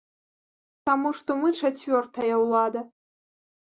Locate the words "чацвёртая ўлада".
1.63-2.89